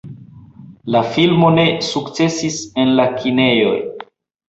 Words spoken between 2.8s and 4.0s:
en la kinejoj.